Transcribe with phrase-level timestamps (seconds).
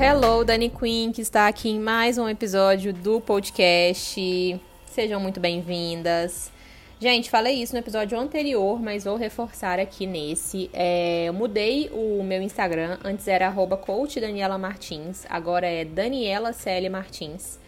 [0.00, 4.60] Hello, Dani Queen, que está aqui em mais um episódio do podcast.
[4.86, 6.50] Sejam muito bem-vindas.
[6.98, 10.70] Gente, falei isso no episódio anterior, mas vou reforçar aqui nesse.
[10.72, 16.52] É, eu mudei o meu Instagram, antes era arroba coach Daniela Martins, agora é Daniela
[16.52, 17.58] Célia Martins.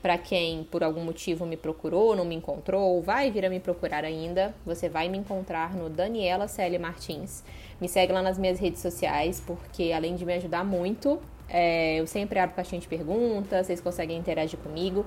[0.00, 4.04] Para quem por algum motivo me procurou, não me encontrou, vai vir a me procurar
[4.04, 7.42] ainda, você vai me encontrar no Daniela Célia Martins.
[7.80, 12.06] Me segue lá nas minhas redes sociais, porque além de me ajudar muito, é, eu
[12.06, 15.04] sempre abro caixinha de perguntas, vocês conseguem interagir comigo.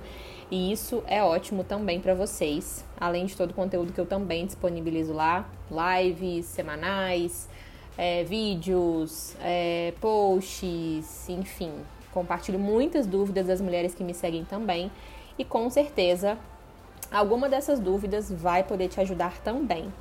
[0.50, 4.46] E isso é ótimo também para vocês, além de todo o conteúdo que eu também
[4.46, 7.48] disponibilizo lá, lives semanais,
[7.98, 11.72] é, vídeos, é, posts, enfim,
[12.14, 14.92] compartilho muitas dúvidas das mulheres que me seguem também
[15.38, 16.38] e com certeza
[17.12, 19.92] alguma dessas dúvidas vai poder te ajudar também.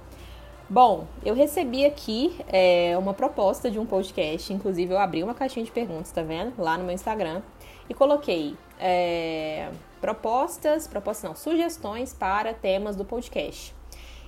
[0.69, 5.65] Bom, eu recebi aqui é, uma proposta de um podcast, inclusive eu abri uma caixinha
[5.65, 6.53] de perguntas, tá vendo?
[6.57, 7.43] Lá no meu Instagram
[7.89, 9.69] e coloquei é,
[10.01, 13.75] propostas, propostas não, sugestões para temas do podcast.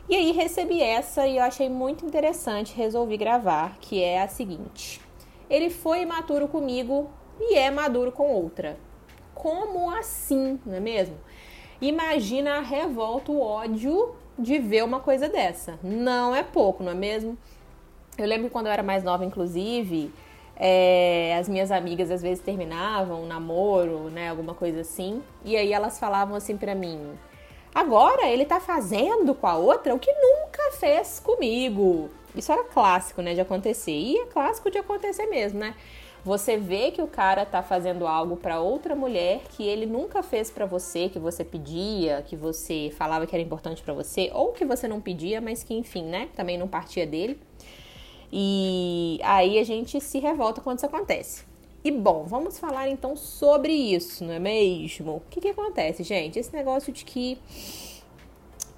[0.08, 5.00] E aí recebi essa e eu achei muito interessante, resolvi gravar, que é a seguinte.
[5.48, 7.08] Ele foi imaturo comigo
[7.41, 8.77] e é maduro com outra.
[9.34, 11.16] Como assim, não é mesmo?
[11.80, 15.78] Imagina a revolta, o ódio de ver uma coisa dessa.
[15.83, 17.36] Não é pouco, não é mesmo?
[18.16, 20.12] Eu lembro quando eu era mais nova, inclusive,
[20.56, 25.72] é, as minhas amigas às vezes terminavam um namoro, né, alguma coisa assim, e aí
[25.72, 27.19] elas falavam assim para mim:
[27.74, 32.11] agora ele tá fazendo com a outra o que nunca fez comigo.
[32.34, 33.92] Isso era clássico, né, de acontecer.
[33.92, 35.74] E é clássico de acontecer mesmo, né?
[36.25, 40.51] Você vê que o cara tá fazendo algo para outra mulher que ele nunca fez
[40.51, 44.64] para você, que você pedia, que você falava que era importante para você, ou que
[44.64, 47.41] você não pedia, mas que enfim, né, também não partia dele.
[48.33, 51.45] E aí a gente se revolta quando isso acontece.
[51.84, 55.17] E bom, vamos falar então sobre isso, não é mesmo?
[55.17, 56.39] O que, que acontece, gente?
[56.39, 57.36] Esse negócio de que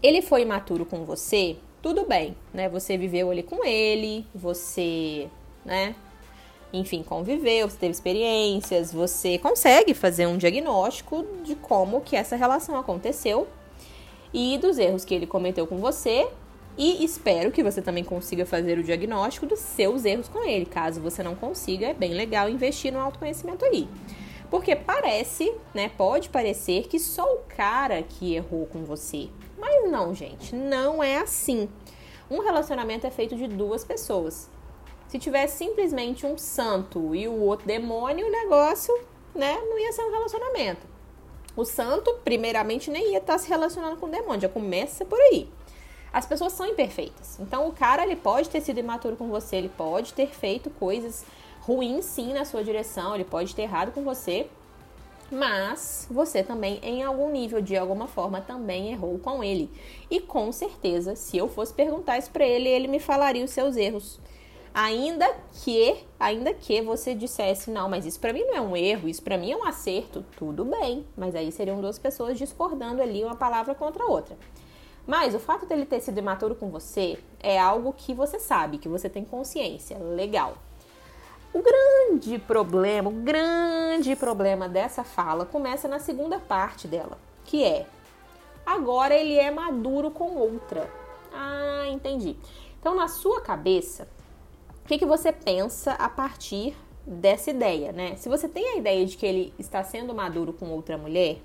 [0.03, 2.71] ele foi imaturo com você, tudo bem, né?
[2.71, 5.29] Você viveu ali com ele, você,
[5.63, 5.95] né?
[6.75, 12.77] Enfim, conviveu, você teve experiências, você consegue fazer um diagnóstico de como que essa relação
[12.77, 13.47] aconteceu
[14.33, 16.29] e dos erros que ele cometeu com você
[16.77, 20.67] e espero que você também consiga fazer o diagnóstico dos seus erros com ele.
[20.67, 23.87] Caso você não consiga, é bem legal investir no autoconhecimento aí.
[24.51, 25.89] Porque parece, né?
[25.97, 29.29] Pode parecer que só o cara que errou com você.
[29.57, 31.69] Mas não, gente, não é assim.
[32.29, 34.51] Um relacionamento é feito de duas pessoas.
[35.15, 38.93] Se tivesse simplesmente um santo e o outro demônio, o negócio,
[39.33, 40.85] né, não ia ser um relacionamento.
[41.57, 45.49] O santo, primeiramente, nem ia estar se relacionando com o demônio, já começa por aí.
[46.13, 47.39] As pessoas são imperfeitas.
[47.39, 51.25] Então o cara ele pode ter sido imaturo com você, ele pode ter feito coisas
[51.61, 54.49] ruins sim na sua direção, ele pode ter errado com você,
[55.31, 59.71] mas você também em algum nível de alguma forma também errou com ele.
[60.11, 63.77] E com certeza, se eu fosse perguntar isso para ele, ele me falaria os seus
[63.77, 64.19] erros.
[64.75, 69.09] Ainda que, ainda que você dissesse, não, mas isso para mim não é um erro,
[69.09, 73.23] isso para mim é um acerto, tudo bem, mas aí seriam duas pessoas discordando ali
[73.23, 74.37] uma palavra contra a outra.
[75.07, 78.89] Mas o fato dele ter sido imaturo com você é algo que você sabe, que
[78.89, 79.97] você tem consciência.
[79.97, 80.57] Legal.
[81.53, 87.87] O grande problema, o grande problema dessa fala começa na segunda parte dela, que é
[88.67, 90.91] agora ele é maduro com outra.
[91.33, 92.37] Ah, entendi.
[92.81, 94.09] Então, na sua cabeça,
[94.85, 98.17] o que, que você pensa a partir dessa ideia, né?
[98.17, 101.39] Se você tem a ideia de que ele está sendo maduro com outra mulher,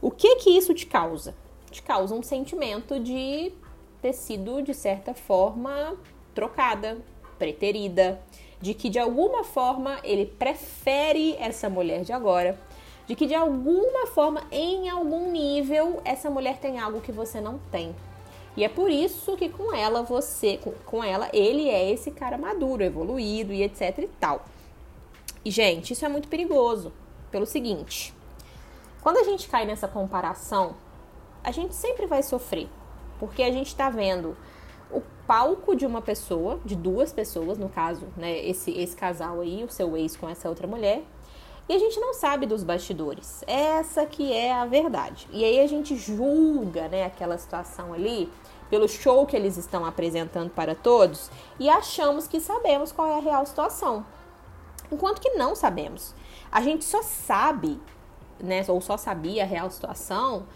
[0.00, 1.34] o que que isso te causa?
[1.70, 3.52] te causa um sentimento de
[4.00, 5.96] ter sido, de certa forma,
[6.34, 6.98] trocada,
[7.38, 8.20] preterida,
[8.60, 12.58] de que de alguma forma ele prefere essa mulher de agora,
[13.06, 17.58] de que de alguma forma, em algum nível, essa mulher tem algo que você não
[17.70, 17.94] tem.
[18.56, 22.82] E é por isso que com ela você, com ela, ele é esse cara maduro,
[22.82, 24.44] evoluído e etc e tal.
[25.44, 26.92] E gente, isso é muito perigoso,
[27.30, 28.12] pelo seguinte:
[29.00, 30.74] quando a gente cai nessa comparação
[31.42, 32.68] a gente sempre vai sofrer,
[33.18, 34.36] porque a gente está vendo
[34.90, 39.64] o palco de uma pessoa, de duas pessoas, no caso, né, esse, esse casal aí,
[39.64, 41.02] o seu ex com essa outra mulher,
[41.68, 43.44] e a gente não sabe dos bastidores.
[43.46, 45.28] Essa que é a verdade.
[45.30, 48.30] E aí a gente julga, né, aquela situação ali
[48.70, 53.20] pelo show que eles estão apresentando para todos e achamos que sabemos qual é a
[53.20, 54.04] real situação.
[54.90, 56.14] Enquanto que não sabemos.
[56.50, 57.80] A gente só sabe,
[58.40, 60.46] né, ou só sabia a real situação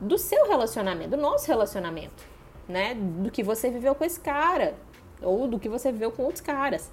[0.00, 2.24] do seu relacionamento, do nosso relacionamento.
[2.68, 4.74] né, do que você viveu com esse cara
[5.22, 6.90] ou do que você viveu com outros caras.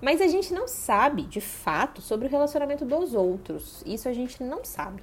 [0.00, 3.82] Mas a gente não sabe, de fato, sobre o relacionamento dos outros.
[3.86, 5.02] Isso a gente não sabe.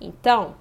[0.00, 0.54] Então,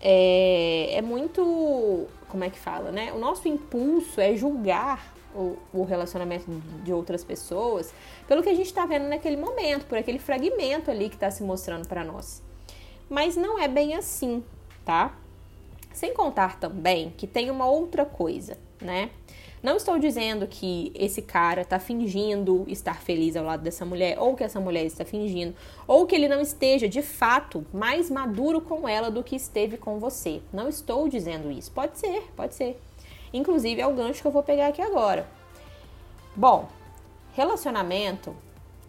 [0.00, 2.06] é, é muito.
[2.28, 3.12] Como é que fala, né?
[3.12, 6.44] O nosso impulso é julgar o, o relacionamento
[6.82, 7.92] de outras pessoas
[8.26, 11.42] pelo que a gente está vendo naquele momento, por aquele fragmento ali que está se
[11.42, 12.42] mostrando para nós.
[13.08, 14.44] Mas não é bem assim,
[14.84, 15.16] tá?
[15.92, 19.10] Sem contar também que tem uma outra coisa, né?
[19.62, 24.36] Não estou dizendo que esse cara está fingindo estar feliz ao lado dessa mulher, ou
[24.36, 25.54] que essa mulher está fingindo,
[25.86, 29.98] ou que ele não esteja de fato mais maduro com ela do que esteve com
[29.98, 30.40] você.
[30.52, 31.72] Não estou dizendo isso.
[31.72, 32.80] Pode ser, pode ser.
[33.32, 35.28] Inclusive é o gancho que eu vou pegar aqui agora.
[36.36, 36.68] Bom,
[37.32, 38.34] relacionamento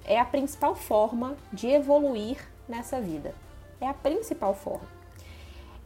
[0.05, 2.37] é a principal forma de evoluir
[2.67, 3.33] nessa vida.
[3.81, 4.98] É a principal forma.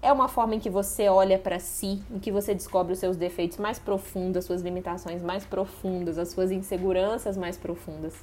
[0.03, 3.15] É uma forma em que você olha para si, em que você descobre os seus
[3.15, 8.13] defeitos mais profundos, as suas limitações mais profundas, as suas inseguranças mais profundas.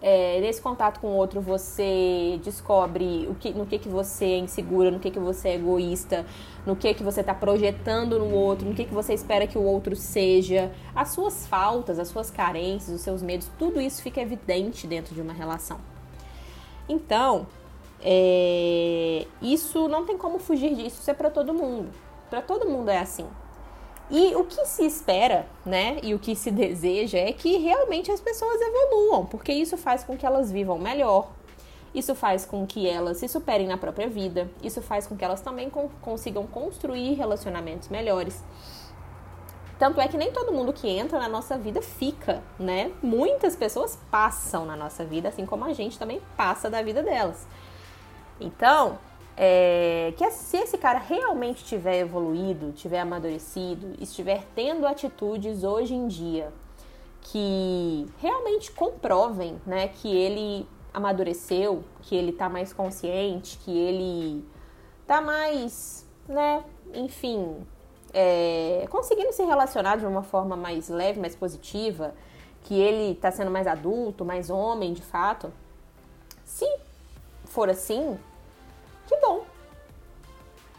[0.00, 4.38] É, nesse contato com o outro, você descobre o que, no que, que você é
[4.38, 6.24] insegura, no que, que você é egoísta,
[6.64, 9.62] no que, que você está projetando no outro, no que, que você espera que o
[9.62, 14.86] outro seja, as suas faltas, as suas carências, os seus medos, tudo isso fica evidente
[14.86, 15.78] dentro de uma relação.
[16.88, 17.46] Então,
[18.04, 21.90] é, isso não tem como fugir disso, isso é para todo mundo.
[22.28, 23.26] Para todo mundo é assim.
[24.10, 28.20] E o que se espera, né, e o que se deseja é que realmente as
[28.20, 31.30] pessoas evoluam, porque isso faz com que elas vivam melhor,
[31.94, 35.40] isso faz com que elas se superem na própria vida, isso faz com que elas
[35.40, 35.70] também
[36.02, 38.44] consigam construir relacionamentos melhores.
[39.78, 42.92] Tanto é que nem todo mundo que entra na nossa vida fica, né?
[43.02, 47.46] Muitas pessoas passam na nossa vida, assim como a gente também passa da vida delas.
[48.40, 48.98] Então,
[49.36, 56.06] é, que se esse cara realmente tiver evoluído, tiver amadurecido, estiver tendo atitudes hoje em
[56.06, 56.52] dia
[57.24, 64.44] que realmente comprovem, né, que ele amadureceu, que ele tá mais consciente, que ele
[65.06, 67.66] tá mais, né, enfim,
[68.12, 72.14] é, conseguindo se relacionar de uma forma mais leve, mais positiva,
[72.62, 75.52] que ele tá sendo mais adulto, mais homem, de fato.
[76.44, 76.66] Se
[77.54, 78.18] for assim,
[79.06, 79.44] que bom.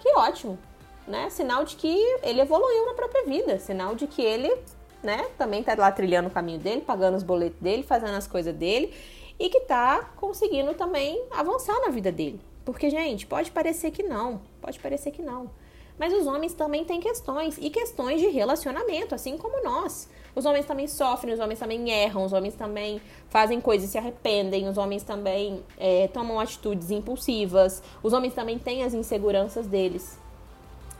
[0.02, 0.60] Que ótimo,
[1.08, 1.30] né?
[1.30, 1.88] Sinal de que
[2.22, 4.54] ele evoluiu na própria vida, sinal de que ele,
[5.02, 8.54] né, também tá lá trilhando o caminho dele, pagando os boletos dele, fazendo as coisas
[8.54, 8.94] dele
[9.40, 12.42] e que tá conseguindo também avançar na vida dele.
[12.66, 15.50] Porque, gente, pode parecer que não, pode parecer que não.
[15.98, 20.10] Mas os homens também têm questões e questões de relacionamento, assim como nós.
[20.36, 23.98] Os homens também sofrem, os homens também erram, os homens também fazem coisas e se
[23.98, 30.20] arrependem, os homens também é, tomam atitudes impulsivas, os homens também têm as inseguranças deles.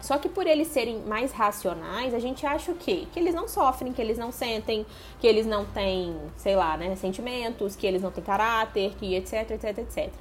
[0.02, 3.08] Só que por eles serem mais racionais, a gente acha o quê?
[3.12, 4.86] Que eles não sofrem, que eles não sentem,
[5.20, 9.52] que eles não têm, sei lá, né, sentimentos, que eles não têm caráter, que etc,
[9.52, 10.12] etc, etc.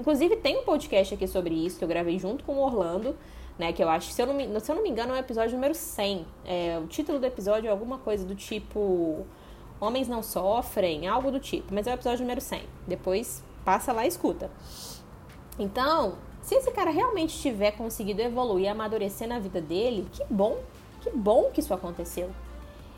[0.00, 3.14] Inclusive, tem um podcast aqui sobre isso que eu gravei junto com o Orlando,
[3.58, 3.72] né?
[3.72, 5.54] Que eu acho, se eu não me, se eu não me engano, é o episódio
[5.54, 6.26] número 100.
[6.44, 9.26] É, o título do episódio é alguma coisa do tipo
[9.80, 11.74] Homens não sofrem, algo do tipo.
[11.74, 12.62] Mas é o episódio número 100.
[12.86, 14.50] Depois passa lá e escuta.
[15.58, 20.58] Então, se esse cara realmente tiver conseguido evoluir e amadurecer na vida dele, que bom,
[21.00, 22.30] que bom que isso aconteceu.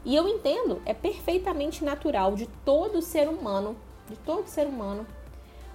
[0.05, 3.77] E eu entendo, é perfeitamente natural de todo ser humano,
[4.09, 5.07] de todo ser humano,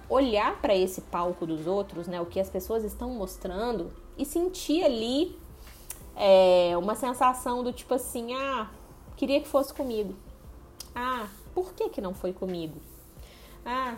[0.08, 4.84] olhar para esse palco dos outros, né, o que as pessoas estão mostrando e sentir
[4.84, 5.38] ali
[6.16, 8.70] é, uma sensação do tipo assim, ah,
[9.16, 10.14] queria que fosse comigo.
[10.94, 12.80] Ah, por que que não foi comigo?
[13.64, 13.96] Ah,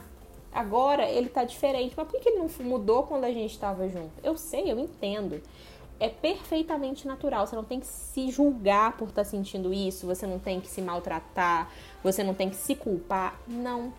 [0.53, 4.13] agora ele tá diferente, mas por que ele não mudou quando a gente estava junto?
[4.23, 5.41] Eu sei, eu entendo.
[6.01, 10.27] É perfeitamente natural, você não tem que se julgar por estar tá sentindo isso, você
[10.27, 11.71] não tem que se maltratar,
[12.03, 13.93] você não tem que se culpar, não.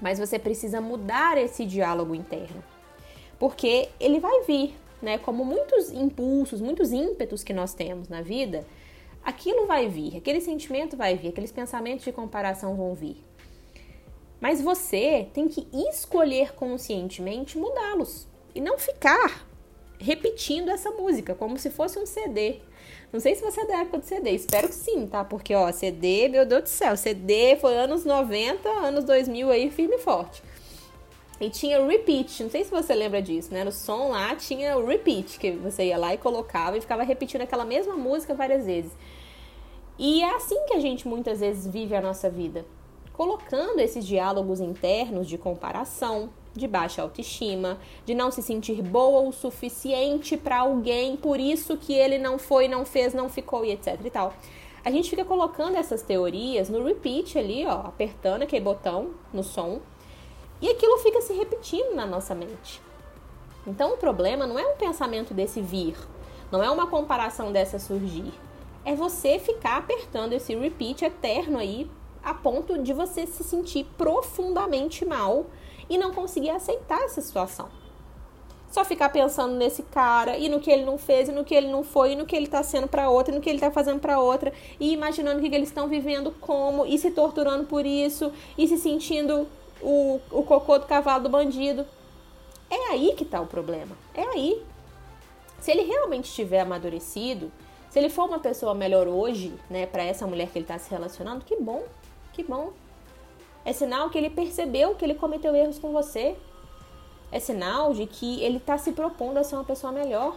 [0.00, 2.62] Mas você precisa mudar esse diálogo interno.
[3.38, 5.18] Porque ele vai vir, né?
[5.18, 8.66] Como muitos impulsos, muitos ímpetos que nós temos na vida,
[9.24, 13.16] aquilo vai vir, aquele sentimento vai vir, aqueles pensamentos de comparação vão vir.
[14.40, 19.46] Mas você tem que escolher conscientemente mudá-los e não ficar
[19.98, 22.60] repetindo essa música como se fosse um CD.
[23.12, 25.24] Não sei se você é da época do CD, espero que sim, tá?
[25.24, 29.96] Porque, ó, CD, meu Deus do céu, CD foi anos 90, anos 2000 aí, firme
[29.96, 30.42] e forte.
[31.38, 33.62] E tinha o repeat, não sei se você lembra disso, né?
[33.62, 37.42] No som lá tinha o repeat, que você ia lá e colocava e ficava repetindo
[37.42, 38.92] aquela mesma música várias vezes.
[39.98, 42.64] E é assim que a gente muitas vezes vive a nossa vida,
[43.12, 49.32] colocando esses diálogos internos de comparação, de baixa autoestima, de não se sentir boa o
[49.32, 53.98] suficiente para alguém, por isso que ele não foi, não fez, não ficou e etc
[54.02, 54.32] e tal.
[54.82, 59.80] A gente fica colocando essas teorias no repeat ali, ó, apertando aquele botão no som,
[60.60, 62.80] e aquilo fica se repetindo na nossa mente.
[63.66, 65.96] Então o problema não é um pensamento desse vir,
[66.50, 68.32] não é uma comparação dessa surgir.
[68.84, 71.90] É você ficar apertando esse repeat eterno aí
[72.22, 75.46] a ponto de você se sentir profundamente mal
[75.88, 77.68] e não conseguir aceitar essa situação.
[78.70, 81.68] Só ficar pensando nesse cara e no que ele não fez, e no que ele
[81.68, 83.70] não foi, e no que ele tá sendo para outra, e no que ele tá
[83.70, 87.64] fazendo para outra, e imaginando o que, que eles estão vivendo como, e se torturando
[87.64, 89.46] por isso, e se sentindo
[89.80, 91.86] o, o cocô do cavalo do bandido.
[92.70, 93.96] É aí que tá o problema.
[94.14, 94.62] É aí.
[95.60, 97.50] Se ele realmente estiver amadurecido,
[97.90, 100.90] se ele for uma pessoa melhor hoje, né, para essa mulher que ele tá se
[100.90, 101.84] relacionando, que bom,
[102.32, 102.72] que bom.
[103.64, 106.36] É sinal que ele percebeu que ele cometeu erros com você.
[107.32, 110.36] É sinal de que ele está se propondo a ser uma pessoa melhor.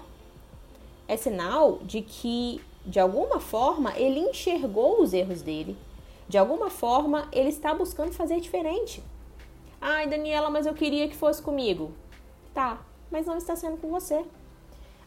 [1.08, 5.78] É sinal de que, de alguma forma, ele enxergou os erros dele.
[6.28, 9.04] De alguma forma, ele está buscando fazer diferente.
[9.82, 11.94] Ai, Daniela, mas eu queria que fosse comigo.
[12.54, 14.24] Tá, mas não está sendo com você.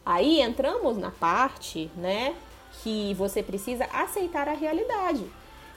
[0.04, 2.34] Aí entramos na parte, né,
[2.82, 5.24] que você precisa aceitar a realidade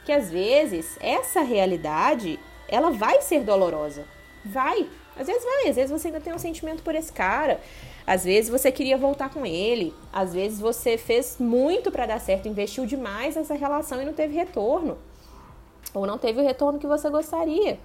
[0.05, 4.05] que às vezes essa realidade ela vai ser dolorosa.
[4.45, 4.87] Vai.
[5.17, 7.59] Às vezes vai, às vezes você ainda tem um sentimento por esse cara.
[8.05, 9.93] Às vezes você queria voltar com ele.
[10.13, 14.35] Às vezes você fez muito para dar certo, investiu demais nessa relação e não teve
[14.35, 14.97] retorno.
[15.93, 17.79] Ou não teve o retorno que você gostaria.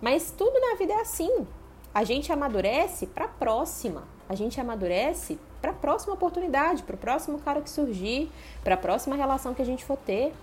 [0.00, 1.46] Mas tudo na vida é assim.
[1.94, 4.04] A gente amadurece para a próxima.
[4.28, 8.30] A gente amadurece para a próxima oportunidade, para o próximo cara que surgir,
[8.62, 10.34] para a próxima relação que a gente for ter.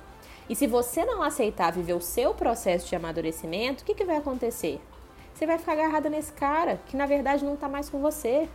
[0.49, 4.17] E se você não aceitar viver o seu processo de amadurecimento, o que, que vai
[4.17, 4.81] acontecer?
[5.33, 8.49] Você vai ficar agarrada nesse cara que na verdade não está mais com você.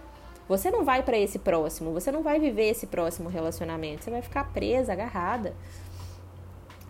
[0.49, 4.23] Você não vai para esse próximo, você não vai viver esse próximo relacionamento, você vai
[4.23, 5.55] ficar presa, agarrada.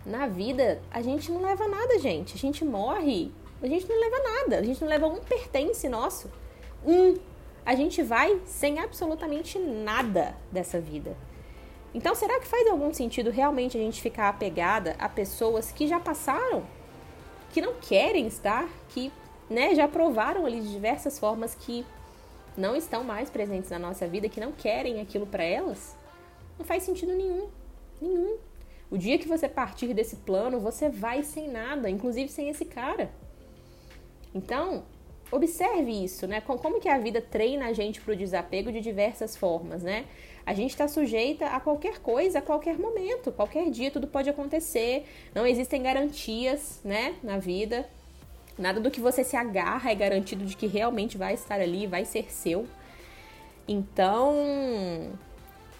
[0.05, 2.35] Na vida, a gente não leva nada, gente.
[2.35, 6.31] A gente morre, a gente não leva nada, a gente não leva um pertence nosso.
[6.85, 7.17] Um.
[7.65, 11.15] A gente vai sem absolutamente nada dessa vida.
[11.93, 15.99] Então, será que faz algum sentido realmente a gente ficar apegada a pessoas que já
[15.99, 16.63] passaram,
[17.51, 19.11] que não querem estar, que
[19.49, 21.85] né, já provaram ali de diversas formas que
[22.55, 25.95] não estão mais presentes na nossa vida, que não querem aquilo para elas?
[26.57, 27.49] Não faz sentido nenhum.
[28.01, 28.37] Nenhum.
[28.91, 33.11] O dia que você partir desse plano, você vai sem nada, inclusive sem esse cara.
[34.33, 34.83] Então,
[35.31, 36.41] observe isso, né?
[36.41, 40.05] Como que a vida treina a gente para o desapego de diversas formas, né?
[40.45, 45.05] A gente está sujeita a qualquer coisa, a qualquer momento, qualquer dia, tudo pode acontecer.
[45.33, 47.87] Não existem garantias, né, na vida.
[48.57, 52.03] Nada do que você se agarra é garantido de que realmente vai estar ali, vai
[52.03, 52.65] ser seu.
[53.67, 54.33] Então,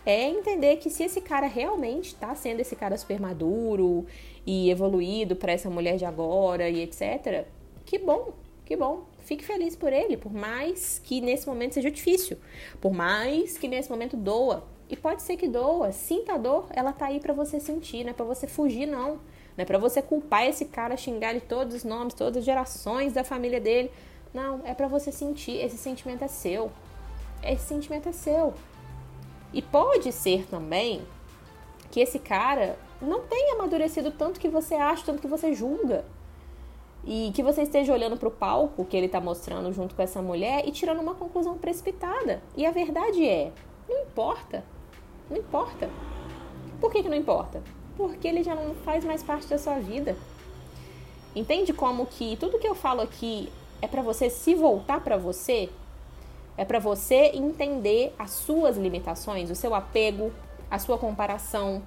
[0.05, 4.05] é entender que se esse cara realmente está sendo esse cara super maduro
[4.45, 7.47] e evoluído para essa mulher de agora e etc,
[7.89, 8.34] que bom,
[8.65, 9.05] que bom.
[9.24, 12.38] Fique feliz por ele, por mais que nesse momento seja difícil,
[12.79, 14.63] por mais que nesse momento doa.
[14.88, 18.12] E pode ser que doa, sinta a dor, ela tá aí para você sentir, não
[18.12, 19.13] é para você fugir não.
[19.58, 23.12] Não é para você culpar esse cara, xingar ele todos os nomes, todas as gerações
[23.12, 23.91] da família dele.
[24.31, 26.72] Não, é para você sentir, esse sentimento é seu.
[27.41, 28.53] Esse sentimento é seu.
[29.51, 31.01] E pode ser também
[31.89, 36.05] que esse cara não tenha amadurecido tanto que você acha, tanto que você julga
[37.09, 40.21] e que você esteja olhando para o palco que ele está mostrando junto com essa
[40.21, 42.39] mulher e tirando uma conclusão precipitada.
[42.55, 43.51] E a verdade é,
[43.89, 44.63] não importa,
[45.27, 45.89] não importa.
[46.79, 47.63] Por que, que não importa?
[47.97, 50.15] Porque ele já não faz mais parte da sua vida.
[51.35, 53.51] Entende como que tudo que eu falo aqui
[53.81, 55.67] é para você se voltar para você?
[56.55, 60.31] É para você entender as suas limitações, o seu apego,
[60.69, 61.81] a sua comparação,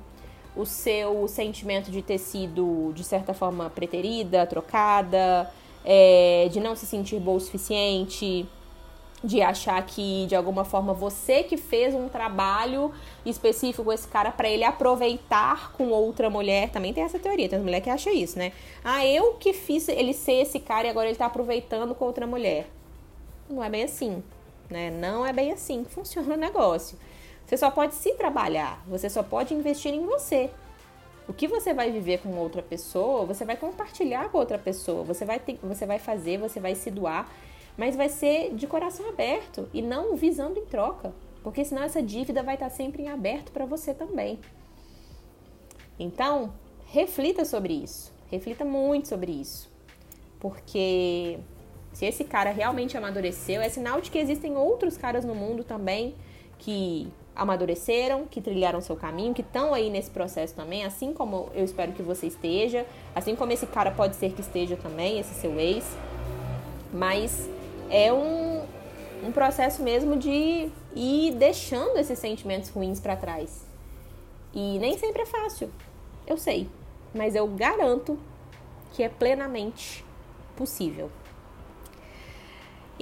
[0.57, 5.51] o seu sentimento de ter sido, de certa forma, preterida, trocada,
[5.85, 8.47] é, de não se sentir boa o suficiente,
[9.25, 12.93] de achar que de alguma forma você que fez um trabalho
[13.25, 16.71] específico com esse cara para ele aproveitar com outra mulher.
[16.71, 18.53] Também tem essa teoria, tem mulher que acha isso, né?
[18.83, 22.27] Ah, eu que fiz ele ser esse cara e agora ele tá aproveitando com outra
[22.27, 22.69] mulher.
[23.49, 24.23] Não é bem assim,
[24.69, 24.91] né?
[24.91, 26.99] Não é bem assim que funciona o negócio.
[27.47, 30.51] Você só pode se trabalhar, você só pode investir em você.
[31.29, 35.25] O que você vai viver com outra pessoa, você vai compartilhar com outra pessoa, você
[35.25, 37.31] vai, ter, você vai fazer, você vai se doar,
[37.77, 42.43] mas vai ser de coração aberto e não visando em troca, porque senão essa dívida
[42.43, 44.41] vai estar sempre em aberto para você também.
[45.99, 46.53] Então,
[46.87, 49.71] reflita sobre isso, reflita muito sobre isso,
[50.41, 51.39] porque
[51.93, 56.15] Se esse cara realmente amadureceu, é sinal de que existem outros caras no mundo também
[56.59, 61.65] que amadureceram, que trilharam seu caminho, que estão aí nesse processo também, assim como eu
[61.65, 65.59] espero que você esteja, assim como esse cara pode ser que esteja também, esse seu
[65.59, 65.85] ex.
[66.93, 67.49] Mas
[67.89, 68.65] é um,
[69.25, 73.65] um processo mesmo de ir deixando esses sentimentos ruins para trás.
[74.55, 75.71] E nem sempre é fácil,
[76.27, 76.69] eu sei,
[77.15, 78.19] mas eu garanto
[78.93, 80.05] que é plenamente
[80.55, 81.11] possível.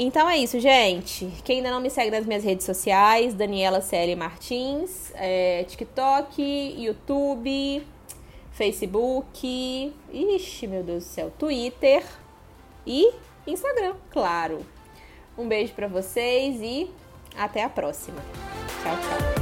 [0.03, 1.31] Então é isso, gente.
[1.45, 6.43] Quem ainda não me segue nas minhas redes sociais, Daniela Celi Martins, é, TikTok,
[6.79, 7.87] YouTube,
[8.51, 12.03] Facebook, ixi, meu Deus do céu, Twitter
[12.87, 13.13] e
[13.47, 14.65] Instagram, claro.
[15.37, 16.91] Um beijo para vocês e
[17.37, 18.23] até a próxima.
[18.83, 19.40] Tchau, tchau.